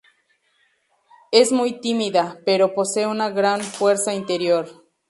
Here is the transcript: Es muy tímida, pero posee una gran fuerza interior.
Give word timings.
Es 1.31 1.51
muy 1.51 1.79
tímida, 1.79 2.39
pero 2.43 2.73
posee 2.73 3.05
una 3.05 3.29
gran 3.29 3.61
fuerza 3.61 4.15
interior. 4.15 4.67